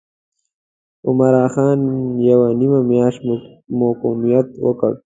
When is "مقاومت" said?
3.79-4.47